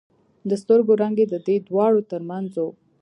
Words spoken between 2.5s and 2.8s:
و.